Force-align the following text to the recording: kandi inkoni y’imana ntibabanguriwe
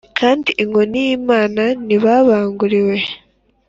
kandi 0.19 0.49
inkoni 0.63 0.99
y’imana 1.07 1.63
ntibabanguriwe 1.85 2.95